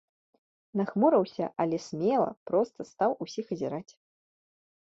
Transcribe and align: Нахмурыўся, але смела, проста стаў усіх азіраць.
Нахмурыўся, 0.79 1.45
але 1.63 1.77
смела, 1.89 2.31
проста 2.51 2.79
стаў 2.93 3.11
усіх 3.27 3.45
азіраць. 3.57 3.89